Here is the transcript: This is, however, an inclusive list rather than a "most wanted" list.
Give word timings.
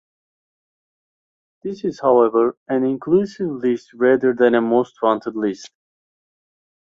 This 1.63 1.83
is, 1.85 1.99
however, 1.99 2.57
an 2.67 2.83
inclusive 2.85 3.51
list 3.51 3.93
rather 3.93 4.33
than 4.33 4.55
a 4.55 4.61
"most 4.61 4.99
wanted" 5.03 5.35
list. 5.35 5.69